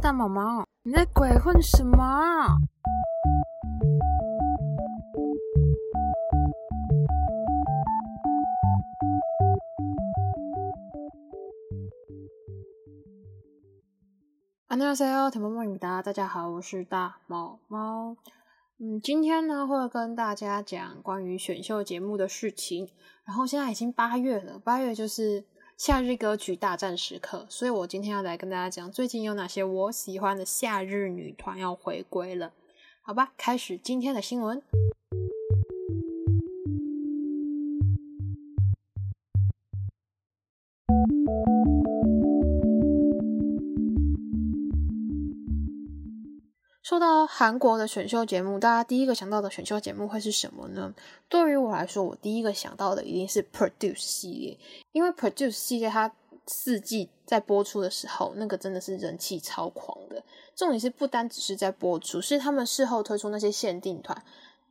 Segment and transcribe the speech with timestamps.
[0.00, 2.58] 大毛毛，你在鬼混什么？
[14.68, 18.16] 안녕하세요，田萌萌哒，大家好，我是大毛毛。
[18.78, 22.90] 嗯，今天呢会跟大家讲关于选秀节目的事情。
[23.24, 25.44] 然后现在已经八月了，八月就是
[25.83, 32.53] 夏日歌曲大战时刻，所以我今天要来跟大家讲最近有哪些我喜欢的夏日女团要回归了。
[33.01, 34.61] 好吧，开始今天的新闻。
[46.83, 50.91] 说到韩国的选秀节目，大家第一个想到的选秀节目会是什么呢？
[51.29, 54.57] 对于我来说，我第一个想到的一定是 Produce 系列，
[54.91, 56.11] 因为 Produce 系列它
[56.47, 60.23] 四季在播出的时候，那个真的是人气超狂的。
[60.55, 64.19] 重点是不单只是在播出，是他们事后推出那些限定团，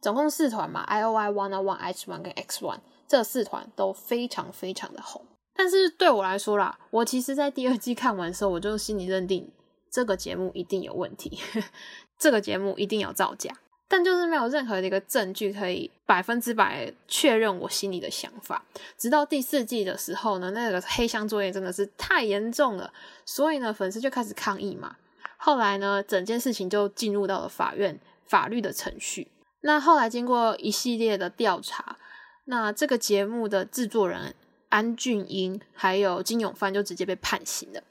[0.01, 5.25] 总共四团嘛，I O I One One H One 跟 X One 这四团都非常非常的红。
[5.55, 9.49] 但是对我来说啦，我其实在第二季看完的时候，我就心里认定
[9.91, 11.39] 这个节目一定有问题。
[12.19, 13.51] 这个节目一定有造假，
[13.89, 18.63] 但就是没有任何的一个证据可以百分之百确认我心里的想法。
[18.99, 22.93] 直到第四季的时候呢，那个黑箱作业真的是太严重了，
[23.25, 24.97] 所以呢，粉丝就开始抗议嘛。
[25.39, 29.29] 后来呢，整件事情就进入到了法院法律的程序。
[29.63, 31.97] 那后来经过一系列的调查，
[32.45, 34.35] 那这个节目的制作人
[34.69, 37.83] 安俊英还有金永范就直接被判刑了。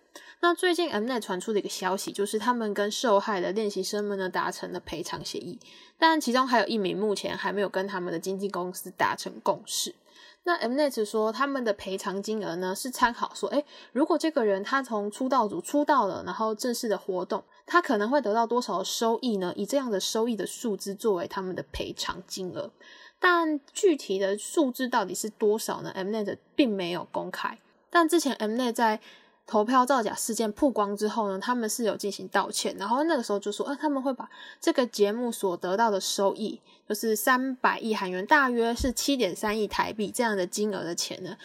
[0.41, 5.59] 那最近 Mnet 传出的一个消息，就是他们跟受害的练习生们呢达成了赔偿协议，
[5.97, 9.93] 但其中还有一名目前还没有跟他们的经纪公司达成共识。
[10.43, 19.51] 那 Mnet 说他们的赔偿金额呢是参考说，诶，如果这个人他从出道组出道了，然后正式的活动，他可能会得到多少收益呢？
[19.57, 22.71] 以这样的收益的数字作为他们的赔偿金额，
[23.19, 27.59] 但具体的数字到底是多少呢？Mnet 并没有公开。
[27.91, 29.01] 但之前 Mnet 在
[29.49, 34.29] 投票造假事件曝光之后呢，他们是有进行道歉，然后那个时候就说，呃，他们会把
[34.61, 41.35] 这个节目所得到的收益，就是三百亿韩元，大约是七点三亿台币这样的金额的钱呢，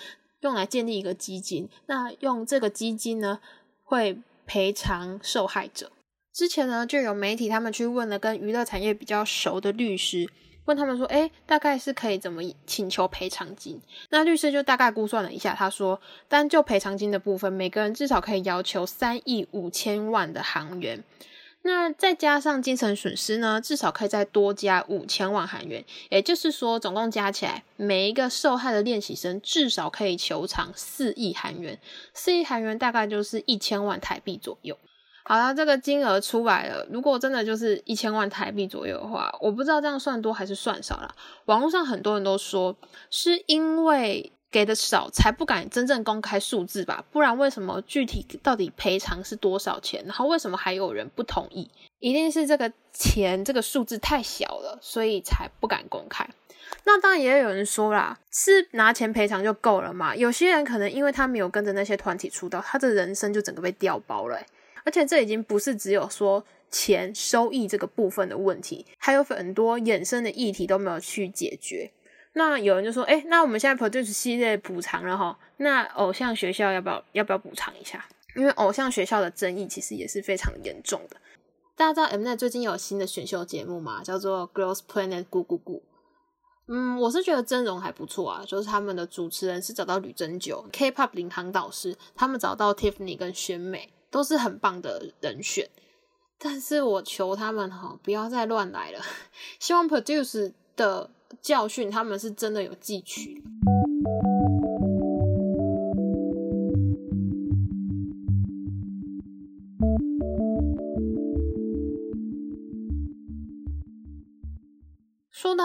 [0.41, 3.41] 用来建立一个基金，那用这个基金呢，
[3.83, 5.91] 会赔偿受害者。
[6.35, 10.29] 之前呢，就有媒体他们去问了跟娱乐产业比较熟的律师。
[10.67, 13.81] 问他们说，哎，大概是可以怎么请求赔偿金？
[14.11, 21.05] 那律师就大概估算了一下，他说，单就赔偿金的部分，每个人至少可以要求三亿五千万的韩元。
[21.67, 25.83] 那再加上精神损失呢，至少可以再多加五千万韩元。
[26.11, 31.79] 也就是说，总共加起来，每一个受害的练习生至少可以求偿四亿韩元。
[32.13, 34.77] 四亿韩元大概就是一千万台币左右。
[35.27, 36.87] 好了，这个金额出来了。
[36.91, 41.15] 如果真的就是一千万台币左右的话，我不知道这样算多还是算少了。
[41.47, 42.77] 网络上很多人都说，
[43.11, 47.03] 是因为给的少才不敢真正公开数字吧？
[47.11, 50.05] 不然为什么具体到底赔偿是多少钱？
[50.05, 51.71] 然后为什么还有人不同意？
[52.01, 56.29] 一定是这个钱这个数字太小了，所以才不敢公开。
[56.85, 60.15] 那当然也有人说啦，是拿钱赔偿就够了嘛？
[60.15, 64.39] 有些人可能因为他没有跟着那些团体出道，他的人生就整个被调包了。
[64.85, 71.91] 而且这已经不是只有说钱收益这个部分的问题，还有很多衍生的议题都没有去解决。
[72.35, 78.05] 那有人就说：“哎，那我们现在 Produce 系列补偿了哈，那偶像学校要不要要不要补偿一下？
[78.35, 81.17] 因为偶像学校的争议其实也是非常严重的。
[81.77, 85.83] 大家知道 Mnet 最近有新的选秀节目嘛，叫做 Girls Planet 咕咕咕。
[86.67, 93.93] 嗯，我是觉得阵容还不错啊，就是他们的主持人是找到吕珍九，K-pop 领航导师，他们找到 Tiffany 跟宣美。
[94.15, 95.69] 都是很棒的人选，
[96.39, 99.01] 但是我求他们哈，不要再乱来了。
[99.59, 101.11] 希望 Produce 的
[101.43, 103.43] 教训，他们是真的有汲取。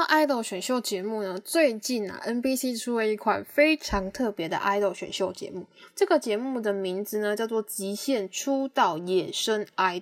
[0.10, 5.68] Idol 选秀节目呢，最近啊，NBC 出了一款非常特别的 idol 选秀节目。
[5.96, 10.02] 这个节目的名字呢，叫做《极限出道野生 idol》。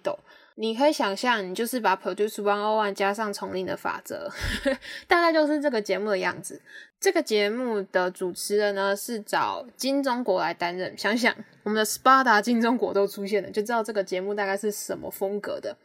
[0.60, 4.28] 你可以想象，你就是把 Produce One O One 加上丛林的法则，
[5.08, 6.60] 大概就是这个节目的样子。
[7.00, 10.98] 这个节目的主持人呢是找金钟国来担任。
[10.98, 11.32] 想想
[11.62, 15.78] 我们的 Spada 金钟国都出现了，就知道这个节目大概是什么风格的。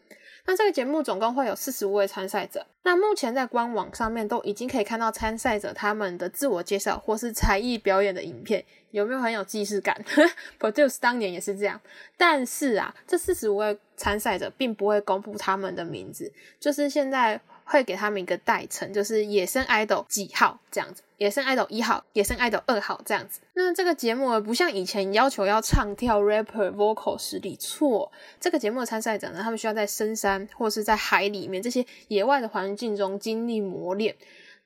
[0.44, 2.66] 那这个节目总共会有四十五位参赛者。
[2.82, 10.02] 那目前在官网上面都已经可以看到参赛者他们的自我介绍或是才艺表演的影片，有没有很有既视感？
[10.58, 11.80] Produce 当年也是这样。
[12.16, 17.40] 但是啊，这四十五位参赛者并不会公布他们的名字，就是现在。
[17.64, 23.40] 会给他们一个代称，就是野生 idol 几号这样子，野生 idol 一号，野生 idol 二号这样子。
[23.54, 28.10] 那这个节目不像以前要求要唱跳 rapper vocal 实力，错。
[28.40, 34.14] 这个节目的参赛者呢，他们需要在深山或是在海里面这些野外的环境中经历磨练，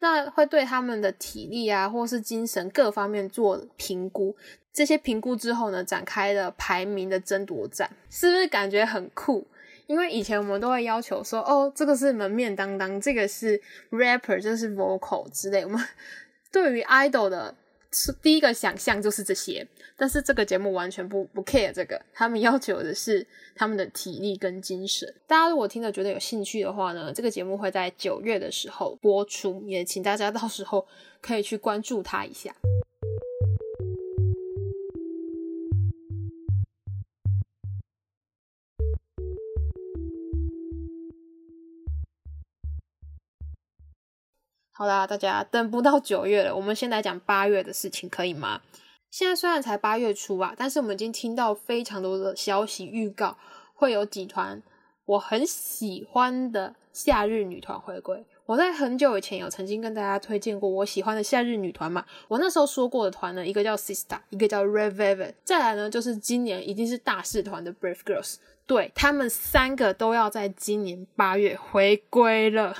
[0.00, 4.37] 那会对他们的体力啊，或是精神各方面做评估。
[4.72, 9.46] 这些评估之后呢，展开了排名的争夺战，是不是感觉很酷？
[9.87, 13.60] 因为以前我们都会要求说，哦，这个是门面当当，这个是
[13.90, 15.64] rapper，这是 vocal 之类。
[15.64, 15.81] 我们
[16.52, 17.54] 对于 idol 的
[17.98, 19.66] 是第一个想象就是这些，
[19.96, 25.12] 但是这个节目完全不不 care 这个，他们要求的是他们的体力跟精神。
[25.26, 30.87] 大家如果听着觉得有兴趣的话呢，这个节目会在九月的时候播出，也请大家到时候
[31.22, 32.54] 可以去关注它一下。
[44.78, 48.61] 好啦，大家等不到九月了，我们先来讲八月的事情，可以吗？
[49.11, 53.38] 现在虽然才八月初啊，但是我们已经听到非常多的消息预告，
[53.73, 54.62] 会有几团
[55.06, 58.23] 我很喜欢的夏日女团回归。
[58.44, 68.37] 我在很久以前有曾经跟大家推荐过我喜欢的夏日女团嘛，我那时候说过的团呢，一个叫 Sister，一个叫 Red Velvet，再来呢就是今年一定是大势团的 Brave Girls。
[68.66, 72.76] 对他们三个都要在今年八月回归了，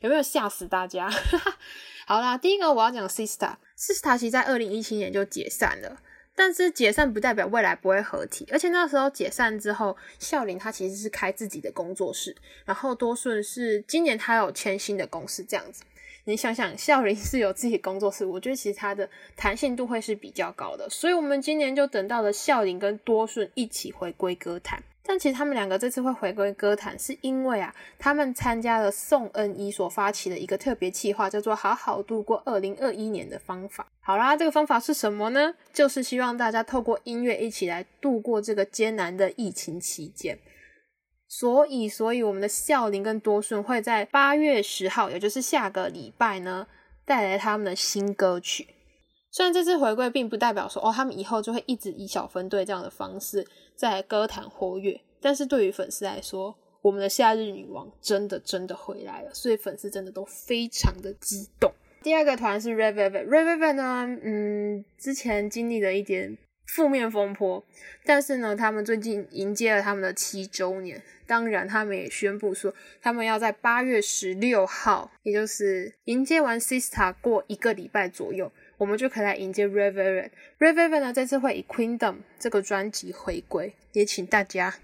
[0.00, 1.10] 有没有吓死大家？
[2.06, 6.00] 好啦，第一个我要讲 Sister，Sister 其实在二零一七年就解散了，
[6.34, 12.34] 但是解散不代表未来不会合体，而且那时候解散之后，孝琳他其实是开自己的工作室，
[12.64, 15.82] 然后多顺是今年他有签新的公司这样子。
[16.24, 24.82] 你想想，孝琳是有自己工作室，我觉得其实他的弹性度会是比较高的，所以我们今年就等到了孝琳跟多顺一起回归歌坛。
[25.06, 33.86] 但其实他们两个这次会回归歌坛，是因为啊，他们参加了宋恩一所发起的一个特别企划，叫做“好好度过二零二一年”的方法。
[34.00, 35.54] 好啦，这个方法是什么呢？
[35.72, 40.38] 就是希望大家透过音乐一起来度过这个艰难的疫情期间。
[41.28, 46.68] 所以，所以我们的孝林跟多顺会在八月十号，也就是下个礼拜呢，
[47.04, 48.68] 带来他们的新歌曲。
[49.36, 61.70] 虽然这次回归并不代表说哦，他们以后就会一直以小分队这样的方式在歌坛活跃，但是对于粉丝来说，我们的夏日女王真的真的回来了，所以粉丝真的都非常的激动。
[62.02, 66.38] 第二个团是 Red Velvet，Red Velvet 呢，嗯，之前经历了一点
[66.68, 67.62] 负面风波，
[68.06, 72.72] 但是呢，他们最近迎接了他们的七周年，当然他们也宣布说，
[73.02, 78.50] 他们要在八月十六号，也就是迎接完 Sister 过一个礼拜左右。
[78.78, 80.30] 我们就可以来迎接 Reverend。
[80.58, 84.74] Reverend 呢，这次会以 Queendom 这个专辑回归，也请大家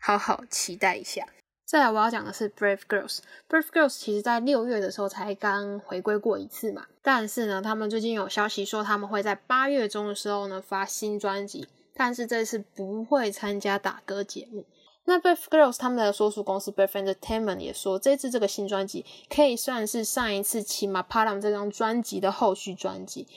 [0.00, 1.26] 好好期待一下。
[1.66, 3.18] 再来，我要讲的是 Brave Girls。
[3.48, 14.64] Brave Girls 其实在六月的时候才刚回归过一次嘛，但是呢，他们最近有消息说他们会在八月中的时候呢发新专辑，但是这次不会参加打歌节目。
[15.06, 23.28] 那 Brave Girls 他们的所属公司 BFF Entertainment 也说，这次这个新专辑可以算是上一次《骑马 Param》这张专辑的后续专辑，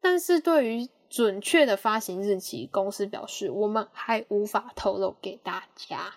[0.00, 6.14] 但是对于准确的发行日期，公司表示我们还无法透露给大家。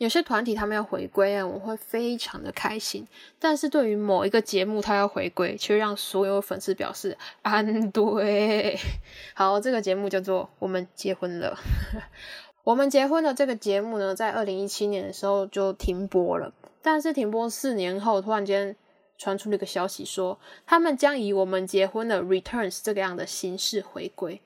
[0.00, 3.06] 有些团体他们要回归啊，我会非常的开心。
[3.38, 8.78] 但是对于某一个节目他要回归，却让所有粉丝表示安对。
[9.34, 11.54] 好，这个节目叫做《我们结婚了》。
[12.64, 16.50] 我们结婚了这个节目呢，在二零一七年的时候就停播了。
[16.80, 18.74] 但是停播四年后，突然间
[19.18, 24.40] 传出了一个消息，说他们将以《我们结婚了 Returns》这个样的形式回归。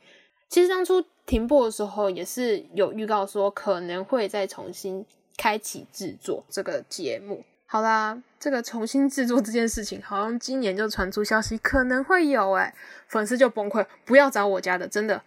[0.49, 5.07] 其实当初停播的时候，也是有预告说可能会再重新。
[5.37, 12.75] 开启制作这个节目，好啦，这个重新制作这件事情，好像今年就传出消息可能会有，哎，
[13.09, 15.23] 粉丝就崩溃，不要找我家的，真的，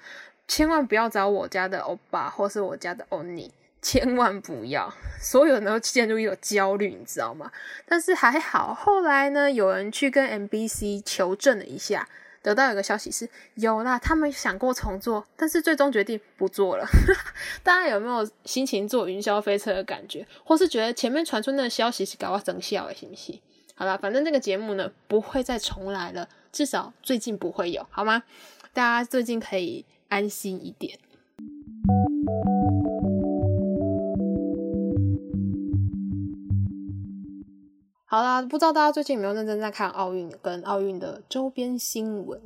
[0.47, 7.51] 千万不要找我家的欧巴或是我家的欧尼，千万不要，所有人都陷入一种焦虑，你知道吗？
[7.85, 12.07] 但是还好，后来呢，有人去跟 MBC 求证了一下。
[12.47, 16.87] 得到一个消息是有啦，他们想过重做，但是最终决定不做了。
[17.61, 23.37] 大家有没有心情坐云霄飞车的感觉，或是觉得前面传出那个消息是搞我整笑的，行不行？
[23.75, 28.23] 好啦，反正这个节目呢不会再重来了，至少最近不会有，好吗？
[28.71, 30.97] 大家最近可以安心一点。
[38.17, 42.41] 好啦，不知道大家最近有没有认真在看奥运跟奥运的周边新闻？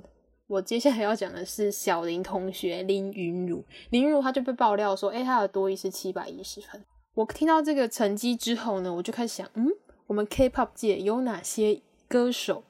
[0.48, 6.84] 我接下来要讲的是小林同学林云儒，林云儒他就被爆料说，哎，他的多一是七百一十分。
[7.14, 9.66] 我听到这个成绩之后呢，我就开始想，嗯，
[10.08, 12.66] 我们 K-pop 界有哪些歌手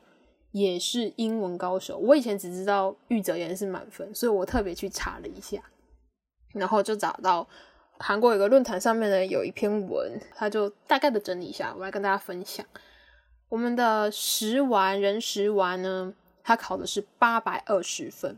[0.51, 1.97] 也是英文高手？
[1.97, 5.59] 我以前只知道玉泽演是满分，所以我特别去查了一下，
[6.53, 7.47] 然后就找到
[7.97, 12.63] 韩国有个论坛上面呢有一篇文，他就大概的整理一下，我来跟大家分享。
[13.51, 16.13] 我们的十丸人十丸呢？
[16.41, 18.37] 他考的是八百二十分，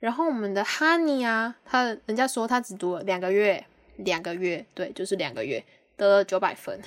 [0.00, 3.64] 然后我们的 Honey 啊，他人家说他只读了两个月，
[3.98, 5.64] 两个月，对，就是两个月，
[5.96, 6.80] 得了九百分。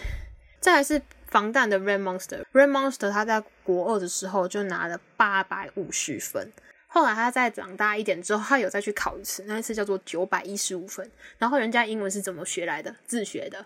[0.60, 6.52] 再来是防弹的 Red Monster，Red Monster 他在国二的时候就拿了八百五十分，
[6.88, 11.10] 后来他再长大一点之后，他有再去考一次，那一次叫做九百一十五分。
[11.38, 12.94] 然后人家英文是怎么学来的？
[13.06, 13.66] 自学的。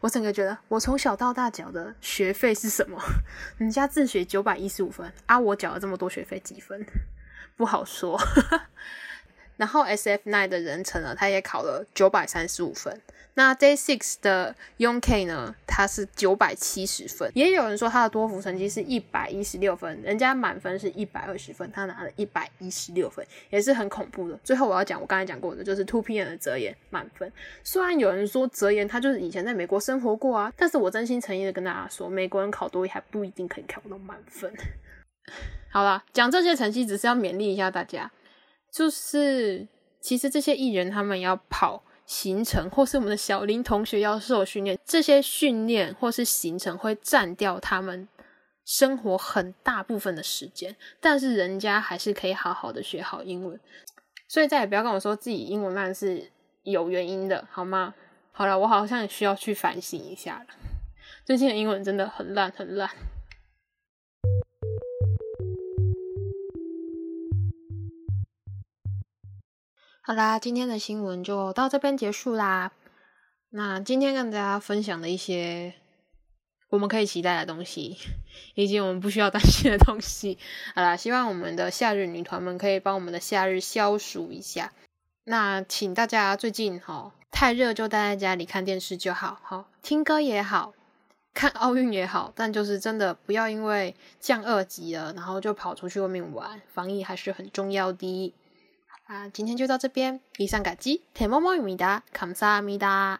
[0.00, 3.00] 我整个觉得，我从小到大缴的学费是什么？
[3.58, 6.84] 人家自学九百一十五分啊，我缴了这么多学费几分？
[7.56, 8.20] 不好说。
[9.56, 13.00] 然后 S F nine 的人成了，他也考了九百三十五分。
[13.34, 15.54] 那 Day Six 的 Young K 呢？
[15.66, 17.30] 他是九百七十分。
[17.34, 24.38] 也有人说他的多福成绩是一百一十六分，人家满分是一百二十分，他拿了一百一十六分，也是很恐怖的。
[24.44, 27.32] 最后我要讲我刚才讲过的，就是 Two P M 的泽言满分。
[27.64, 34.52] 虽然有人说泽言他就是以前在美国生活过啊，但是我真心诚意的跟大家说，美国人考多一还不一定可以考到满分。
[35.72, 38.12] 好啦，讲这些成绩只是要勉励一下大家。
[38.70, 39.66] 就是
[40.00, 48.08] 其实这些艺人他们要跑行程，或是我们的小林同学要受训练，这些训练或是行程会占掉他们
[48.64, 53.58] 生活很大部分的时间，但是人家还是可以好好的学好英文，
[54.28, 56.30] 所以再也不要跟我说自己英文烂是
[56.62, 57.94] 有原因的，好吗？
[58.32, 60.54] 好了，我好像也需要去反省一下了，
[61.24, 62.90] 最近的英文真的很烂很烂。
[70.06, 72.72] 好啦，今天的新闻就到这边结束啦。
[73.48, 75.72] 那今天跟大家分享的一些
[76.68, 77.96] 我们可以期待的东西，
[78.54, 80.36] 以及我们不需要担心的东西。
[80.74, 84.74] 好啦，希望我们的夏日女团们可以帮我们的夏日消暑一下。
[85.24, 90.74] 那请大家最近哈太热就待在家里看电视就好，好听歌也好
[91.32, 98.34] 看奥运也好，但就是真的不要因为降二级了，然后就跑出去外面玩，防疫还是很重要的。
[99.05, 103.19] 啊，今天就到这边，以上感激，田猫猫与米达，감사합니다